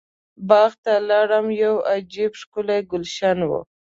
باغ 0.49 0.71
ته 0.83 0.93
لاړم 1.09 1.47
یو 1.63 1.75
عجب 1.91 2.31
ښکلی 2.41 2.79
ګلشن 2.91 3.37
و. 3.49 3.51